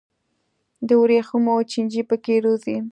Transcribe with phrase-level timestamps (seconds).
[0.87, 2.77] د ورېښمو چینجي پکې روزي.